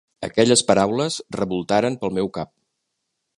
Aquelles 0.27 0.63
paraules 0.69 1.17
revoltaren 1.41 1.99
pel 2.05 2.17
meu 2.17 2.31
cap. 2.39 2.51